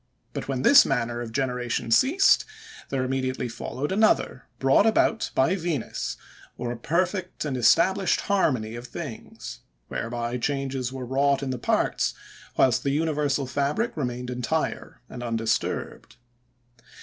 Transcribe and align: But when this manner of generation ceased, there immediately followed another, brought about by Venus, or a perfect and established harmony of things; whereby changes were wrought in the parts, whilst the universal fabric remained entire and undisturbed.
But 0.33 0.47
when 0.47 0.63
this 0.63 0.83
manner 0.83 1.21
of 1.21 1.31
generation 1.31 1.91
ceased, 1.91 2.43
there 2.89 3.03
immediately 3.03 3.47
followed 3.47 3.91
another, 3.91 4.47
brought 4.57 4.87
about 4.87 5.29
by 5.35 5.53
Venus, 5.55 6.17
or 6.57 6.71
a 6.71 6.75
perfect 6.75 7.45
and 7.45 7.55
established 7.55 8.21
harmony 8.21 8.73
of 8.73 8.87
things; 8.87 9.59
whereby 9.89 10.39
changes 10.39 10.91
were 10.91 11.05
wrought 11.05 11.43
in 11.43 11.51
the 11.51 11.59
parts, 11.59 12.15
whilst 12.57 12.81
the 12.81 12.89
universal 12.89 13.45
fabric 13.45 13.95
remained 13.95 14.31
entire 14.31 15.01
and 15.07 15.21
undisturbed. 15.21 16.15